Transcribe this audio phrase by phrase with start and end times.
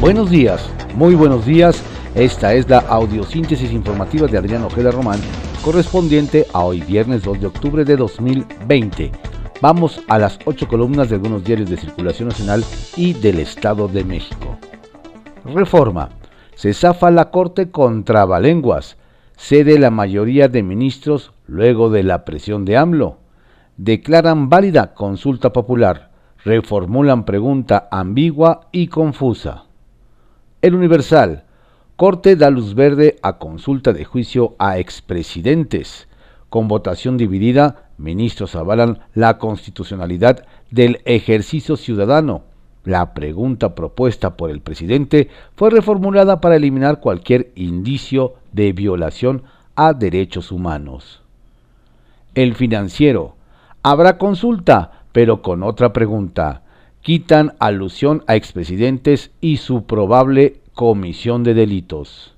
[0.00, 1.82] Buenos días, muy buenos días.
[2.14, 5.18] Esta es la audiosíntesis informativa de Adrián Ojeda Román,
[5.64, 9.10] correspondiente a hoy viernes 2 de octubre de 2020.
[9.60, 12.64] Vamos a las ocho columnas de algunos diarios de circulación nacional
[12.96, 14.56] y del Estado de México.
[15.44, 16.10] Reforma.
[16.54, 18.98] Se zafa la Corte contra Balenguas.
[19.36, 23.18] Cede la mayoría de ministros luego de la presión de AMLO.
[23.76, 26.12] Declaran válida consulta popular.
[26.44, 29.67] Reformulan pregunta ambigua y confusa.
[30.60, 31.44] El Universal.
[31.94, 36.08] Corte da luz verde a consulta de juicio a expresidentes.
[36.48, 42.42] Con votación dividida, ministros avalan la constitucionalidad del ejercicio ciudadano.
[42.84, 49.44] La pregunta propuesta por el presidente fue reformulada para eliminar cualquier indicio de violación
[49.76, 51.22] a derechos humanos.
[52.34, 53.36] El financiero.
[53.84, 56.62] Habrá consulta, pero con otra pregunta.
[57.08, 62.34] Quitan alusión a expresidentes y su probable comisión de delitos.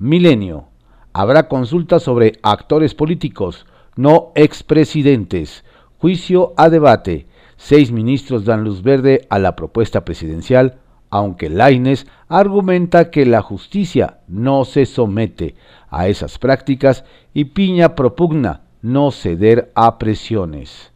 [0.00, 0.64] Milenio.
[1.12, 5.64] Habrá consulta sobre actores políticos, no expresidentes.
[6.00, 7.28] Juicio a debate.
[7.56, 14.18] Seis ministros dan luz verde a la propuesta presidencial, aunque Laines argumenta que la justicia
[14.26, 15.54] no se somete
[15.88, 20.90] a esas prácticas y Piña propugna no ceder a presiones.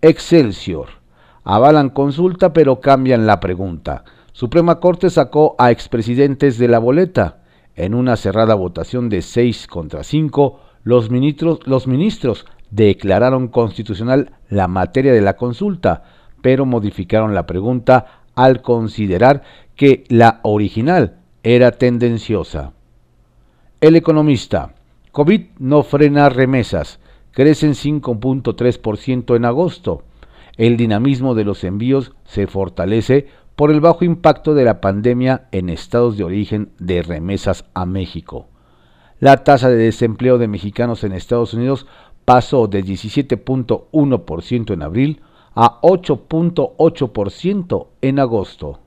[0.00, 1.01] Excelsior.
[1.44, 4.04] Avalan consulta pero cambian la pregunta.
[4.32, 7.38] Suprema Corte sacó a expresidentes de la boleta.
[7.74, 14.68] En una cerrada votación de 6 contra 5, los ministros, los ministros declararon constitucional la
[14.68, 16.04] materia de la consulta,
[16.42, 19.42] pero modificaron la pregunta al considerar
[19.76, 22.72] que la original era tendenciosa.
[23.80, 24.74] El economista.
[25.10, 27.00] COVID no frena remesas.
[27.32, 30.04] Crecen 5.3% en agosto.
[30.56, 35.68] El dinamismo de los envíos se fortalece por el bajo impacto de la pandemia en
[35.68, 38.46] estados de origen de remesas a México.
[39.18, 41.86] La tasa de desempleo de mexicanos en Estados Unidos
[42.24, 45.20] pasó de 17.1% en abril
[45.54, 48.80] a 8.8% en agosto.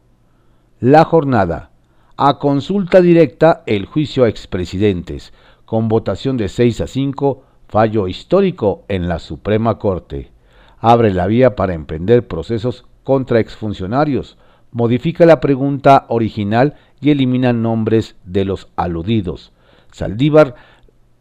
[0.80, 1.72] La jornada.
[2.18, 5.34] A consulta directa el juicio a expresidentes,
[5.66, 10.32] con votación de 6 a 5, fallo histórico en la Suprema Corte.
[10.80, 14.38] Abre la vía para emprender procesos contra exfuncionarios,
[14.72, 19.54] modifica la pregunta original y elimina nombres de los aludidos.
[19.92, 20.56] Saldívar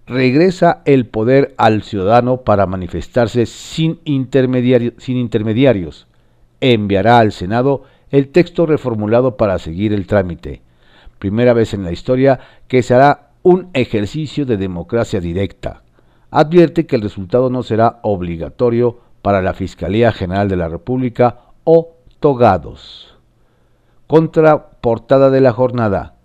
[0.06, 6.06] regresa el poder al ciudadano para manifestarse sin, sin intermediarios.
[6.60, 10.62] Enviará al Senado el texto reformulado para seguir el trámite.
[11.19, 15.82] Primera vez en la historia que se hará un ejercicio de democracia directa.
[16.31, 21.97] Advierte que el resultado no será obligatorio para la Fiscalía General de la República o
[22.21, 23.17] togados.
[24.07, 26.17] Contraportada de la jornada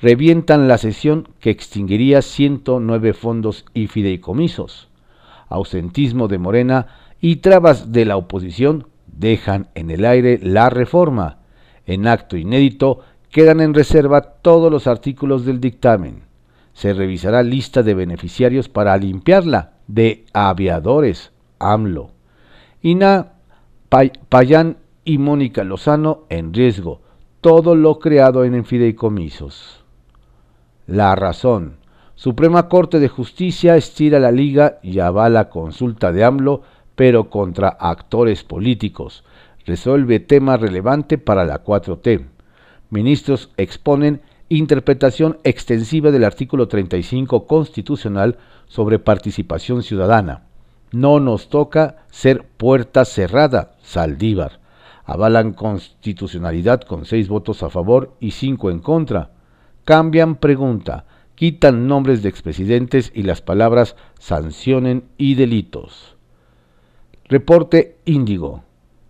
[0.00, 4.88] revientan la sesión que extinguiría 109 fondos y fideicomisos.
[5.48, 6.86] Ausentismo de Morena
[7.20, 11.38] y trabas de la oposición dejan en el aire la reforma.
[11.86, 13.00] En acto inédito
[13.32, 16.22] quedan en reserva todos los artículos del dictamen.
[16.72, 22.13] Se revisará lista de beneficiarios para limpiarla de aviadores, AMLO.
[22.84, 23.32] Ina
[24.28, 27.00] Payán y Mónica Lozano en riesgo.
[27.40, 29.82] Todo lo creado en fideicomisos.
[30.86, 31.78] La razón.
[32.14, 36.60] Suprema Corte de Justicia estira la liga y avala consulta de AMLO,
[36.94, 39.24] pero contra actores políticos.
[39.64, 42.26] Resuelve tema relevante para la 4T.
[42.90, 44.20] Ministros exponen
[44.50, 50.42] interpretación extensiva del artículo 35 constitucional sobre participación ciudadana.
[50.94, 54.60] No nos toca ser puerta cerrada, Saldívar.
[55.04, 59.34] Avalan constitucionalidad con seis votos a favor y cinco en contra
[59.84, 66.16] cambian pregunta, quitan nombres de expresidentes y las palabras sancionen y delitos.
[67.28, 68.64] Reporte Índigo.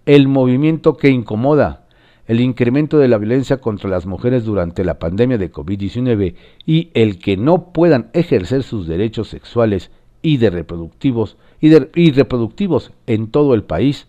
[0.07, 1.87] El movimiento que incomoda,
[2.27, 6.35] el incremento de la violencia contra las mujeres durante la pandemia de COVID-19
[6.67, 9.91] y el que no puedan ejercer sus derechos sexuales
[10.25, 14.09] y de reproductivos y, y reproductivos en todo el país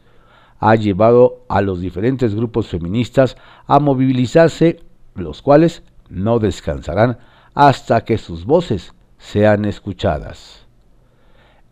[0.60, 3.36] ha llevado a los diferentes grupos feministas
[3.68, 4.80] a movilizarse,
[5.14, 7.18] los cuales no descansarán
[7.54, 10.66] hasta que sus voces sean escuchadas.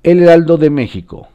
[0.03, 1.29] El Heraldo de México.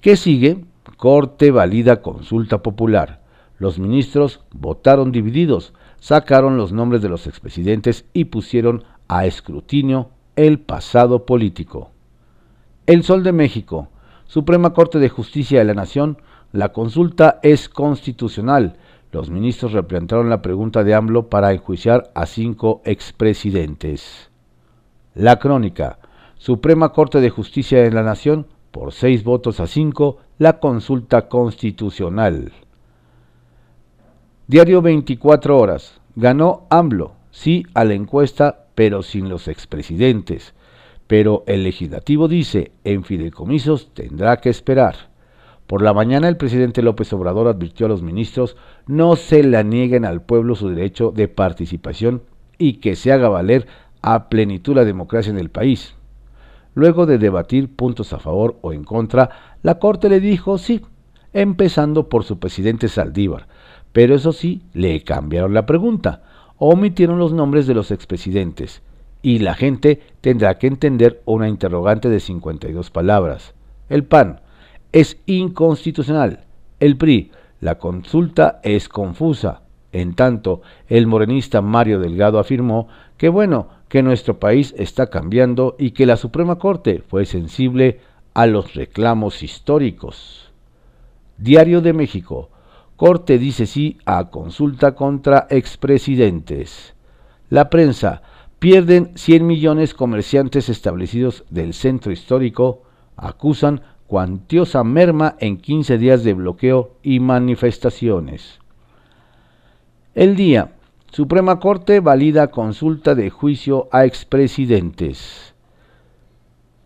[0.00, 0.64] ¿Qué sigue?
[0.96, 3.22] Corte valida consulta popular.
[3.58, 10.60] Los ministros votaron divididos, sacaron los nombres de los expresidentes y pusieron a escrutinio el
[10.60, 11.90] pasado político.
[12.86, 13.88] El Sol de México.
[14.26, 16.18] Suprema Corte de Justicia de la Nación.
[16.52, 18.76] La consulta es constitucional
[19.16, 24.30] los ministros replantaron la pregunta de AMLO para enjuiciar a cinco expresidentes.
[25.14, 25.98] La crónica.
[26.36, 32.52] Suprema Corte de Justicia de la Nación, por seis votos a cinco, la consulta constitucional.
[34.48, 35.98] Diario 24 horas.
[36.14, 40.54] Ganó AMLO, sí a la encuesta, pero sin los expresidentes.
[41.08, 45.10] Pero el legislativo dice, en fideicomisos tendrá que esperar.
[45.66, 48.56] Por la mañana el presidente López Obrador advirtió a los ministros
[48.86, 52.22] no se la nieguen al pueblo su derecho de participación
[52.58, 53.66] y que se haga valer
[54.02, 55.96] a plenitud la democracia en el país.
[56.74, 60.82] Luego de debatir puntos a favor o en contra, la Corte le dijo sí,
[61.32, 63.48] empezando por su presidente Saldívar,
[63.92, 66.22] pero eso sí, le cambiaron la pregunta,
[66.58, 68.82] omitieron los nombres de los expresidentes,
[69.22, 73.54] y la gente tendrá que entender una interrogante de 52 palabras.
[73.88, 74.40] El PAN
[74.92, 76.44] es inconstitucional.
[76.80, 79.62] El PRI, la consulta es confusa.
[79.92, 85.92] En tanto, el morenista Mario Delgado afirmó que bueno, que nuestro país está cambiando y
[85.92, 88.00] que la Suprema Corte fue sensible
[88.34, 90.50] a los reclamos históricos.
[91.38, 92.50] Diario de México.
[92.96, 96.94] Corte dice sí a consulta contra expresidentes.
[97.50, 98.22] La prensa.
[98.58, 102.82] Pierden 100 millones comerciantes establecidos del centro histórico.
[103.16, 108.60] Acusan cuantiosa merma en 15 días de bloqueo y manifestaciones.
[110.14, 110.72] El día.
[111.12, 115.54] Suprema Corte valida consulta de juicio a expresidentes.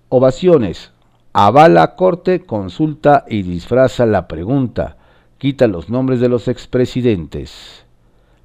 [0.08, 0.92] Ovaciones.
[1.32, 4.96] Avala Corte, consulta y disfraza la pregunta.
[5.40, 7.84] Quita los nombres de los expresidentes.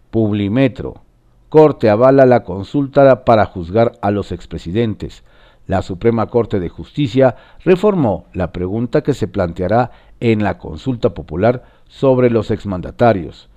[0.10, 1.04] Publimetro.
[1.50, 5.24] Corte avala la consulta para juzgar a los expresidentes
[5.68, 11.64] la Suprema Corte de Justicia reformó la pregunta que se planteará en la consulta popular
[11.88, 13.50] sobre los exmandatarios.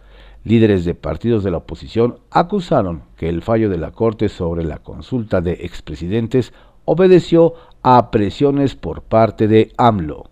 [0.44, 4.78] Líderes de partidos de la oposición acusaron que el fallo de la Corte sobre la
[4.78, 6.52] consulta de expresidentes
[6.84, 10.30] obedeció a presiones por parte de AMLO.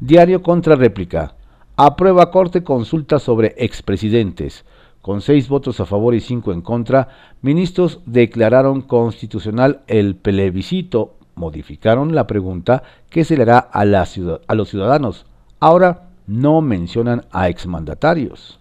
[0.00, 1.36] Diario contra réplica.
[1.76, 4.64] Aprueba Corte consulta sobre expresidentes.
[5.00, 7.08] Con seis votos a favor y cinco en contra,
[7.40, 14.68] ministros declararon constitucional el plebiscito, modificaron la pregunta que se le hará a, a los
[14.68, 15.24] ciudadanos.
[15.60, 18.60] Ahora no mencionan a exmandatarios.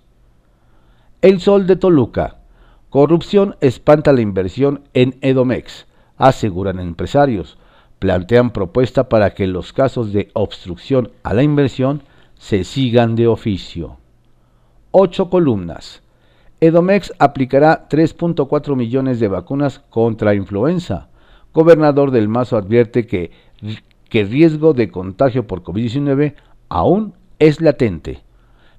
[1.22, 2.38] El Sol de Toluca.
[2.90, 5.86] Corrupción espanta la inversión en Edomex,
[6.18, 7.58] aseguran empresarios.
[8.00, 12.04] Plantean propuesta para que los casos de obstrucción a la inversión
[12.42, 13.98] se sigan de oficio.
[14.90, 16.02] Ocho columnas.
[16.60, 21.10] Edomex aplicará 3.4 millones de vacunas contra influenza.
[21.54, 23.30] Gobernador del Mazo advierte que,
[24.10, 26.34] que riesgo de contagio por COVID-19
[26.68, 28.24] aún es latente.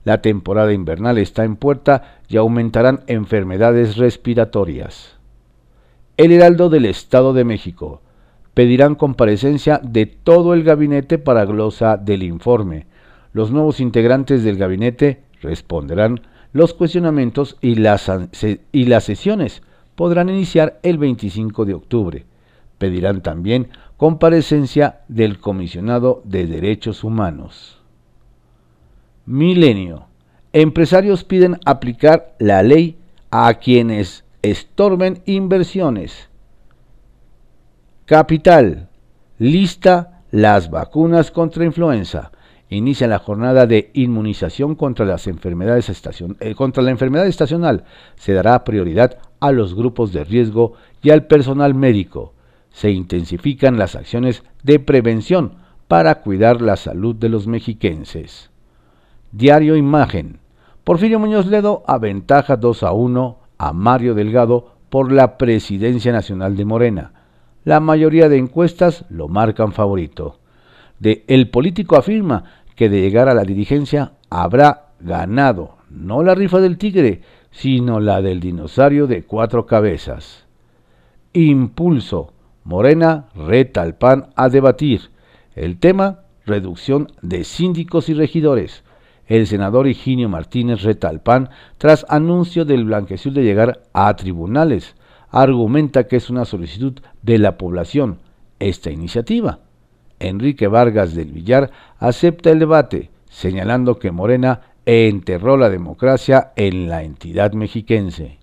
[0.02, 5.18] La temporada invernal está en puerta y aumentarán enfermedades respiratorias.
[6.16, 8.02] El Heraldo del Estado de México
[8.54, 12.90] pedirán comparecencia de todo el gabinete para glosa del informe.
[13.32, 16.20] Los nuevos integrantes del gabinete responderán
[16.52, 18.10] los cuestionamientos y las,
[18.72, 19.62] y las sesiones
[19.94, 22.26] podrán iniciar el 25 de octubre.
[22.78, 27.80] Pedirán también comparecencia del comisionado de derechos humanos.
[29.24, 30.06] Milenio.
[30.52, 32.98] Empresarios piden aplicar la ley
[33.30, 36.28] a quienes estorben inversiones.
[38.04, 38.88] Capital.
[39.38, 42.32] Lista las vacunas contra influenza
[42.76, 45.90] inicia la jornada de inmunización contra, las enfermedades
[46.40, 47.84] eh, contra la enfermedad estacional.
[48.16, 52.34] Se dará prioridad a los grupos de riesgo y al personal médico.
[52.70, 55.54] Se intensifican las acciones de prevención
[55.88, 58.50] para cuidar la salud de los mexiquenses.
[59.32, 60.40] Diario Imagen.
[60.84, 66.64] Porfirio Muñoz Ledo aventaja 2 a 1 a Mario Delgado por la presidencia nacional de
[66.64, 67.12] Morena.
[67.64, 70.38] La mayoría de encuestas lo marcan favorito.
[70.98, 76.60] De El Político afirma que de llegar a la dirigencia habrá ganado no la rifa
[76.60, 80.46] del tigre, sino la del dinosaurio de cuatro cabezas.
[81.32, 82.32] Impulso.
[82.64, 85.10] Morena reta al PAN a debatir.
[85.54, 88.84] El tema, reducción de síndicos y regidores.
[89.26, 94.94] El senador Higinio Martínez reta al PAN tras anuncio del Blanquezul de llegar a tribunales.
[95.30, 98.18] Argumenta que es una solicitud de la población
[98.60, 99.58] esta iniciativa.
[100.22, 107.02] Enrique Vargas del Villar acepta el debate, señalando que Morena enterró la democracia en la
[107.02, 108.38] entidad mexiquense.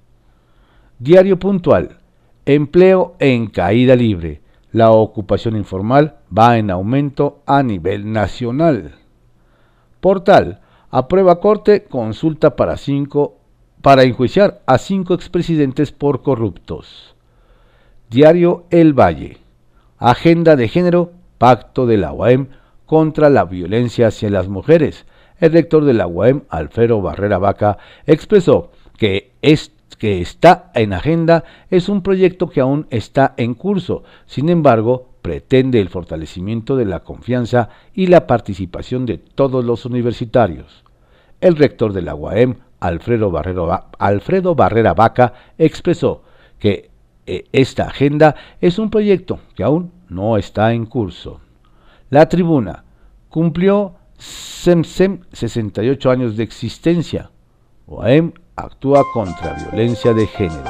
[0.99, 1.97] Diario puntual.
[2.45, 4.41] Empleo en caída libre.
[4.71, 8.95] La ocupación informal va en aumento a nivel nacional.
[9.99, 10.61] Portal.
[10.91, 13.37] Aprueba Corte consulta para, cinco,
[13.81, 17.15] para enjuiciar a cinco expresidentes por corruptos.
[18.09, 19.37] Diario El Valle.
[19.99, 22.49] Agenda de género, pacto de la UAM
[22.85, 25.07] contra la violencia hacia las mujeres.
[25.39, 31.43] El rector de la UAM, Alfredo Barrera Vaca, expresó que, es, que está en agenda
[31.71, 34.03] es un proyecto que aún está en curso.
[34.25, 40.83] Sin embargo, pretende el fortalecimiento de la confianza y la participación de todos los universitarios.
[41.41, 43.31] El rector de la UAM, Alfredo,
[43.97, 46.23] Alfredo Barrera Vaca, expresó
[46.59, 46.89] que
[47.25, 51.39] eh, esta agenda es un proyecto que aún no está en curso.
[52.09, 52.83] La tribuna
[53.29, 57.31] cumplió SEMSEM 68 años de existencia.
[57.87, 60.69] OAM actúa contra violencia de género.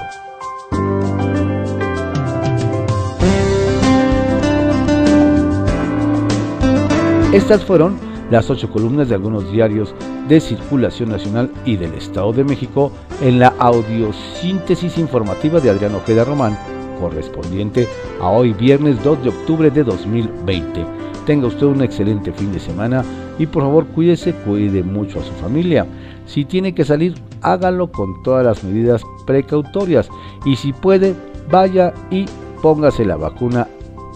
[7.34, 8.00] Estas fueron
[8.32, 9.94] las ocho columnas de algunos diarios
[10.28, 12.92] de circulación nacional y del Estado de México
[13.22, 16.58] en la audiosíntesis informativa de Adriano Ojeda Román,
[17.00, 17.88] correspondiente
[18.22, 20.86] a hoy viernes 2 de octubre de 2020.
[21.26, 23.04] Tenga usted un excelente fin de semana
[23.38, 25.86] y por favor cuídese, cuide mucho a su familia.
[26.26, 30.10] Si tiene que salir, hágalo con todas las medidas precautorias
[30.46, 31.16] y si puede,
[31.50, 32.26] vaya y
[32.62, 33.68] póngase la vacuna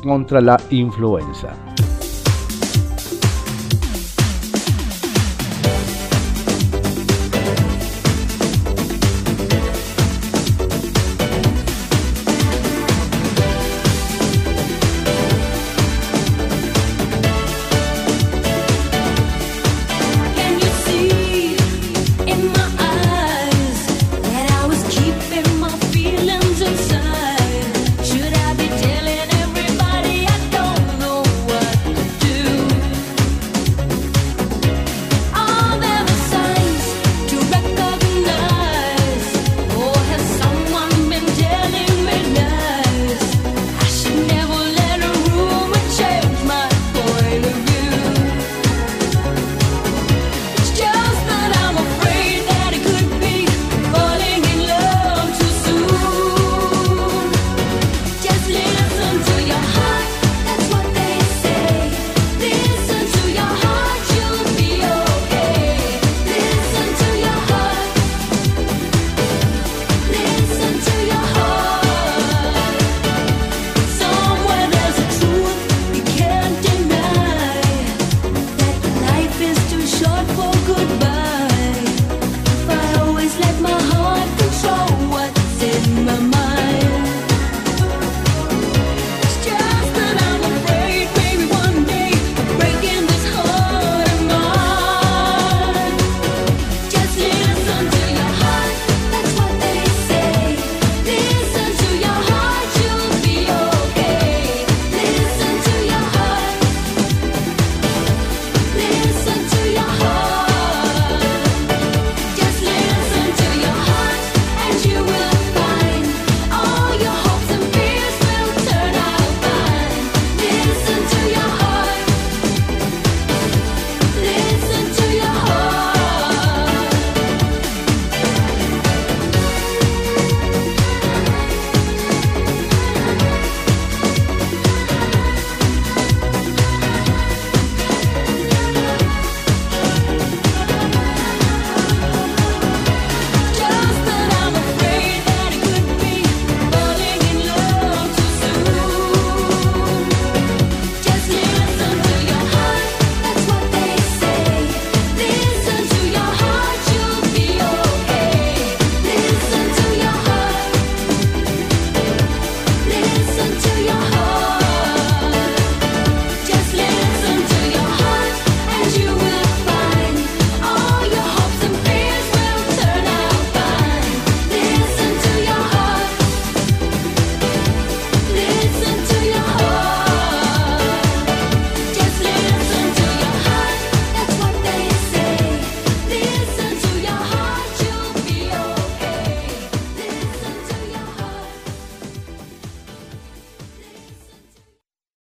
[0.03, 1.72] contra la influenza.